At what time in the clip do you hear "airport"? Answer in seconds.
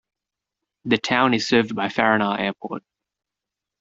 2.39-2.81